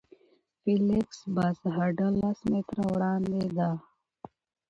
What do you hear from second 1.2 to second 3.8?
بس هډه لس متره وړاندې ده